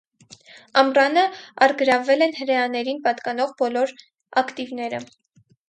[0.81, 1.25] Ամռանը
[1.65, 3.87] առգրավվել են հրեաներին պատկանող բոլո
[4.45, 5.07] ակտիվները։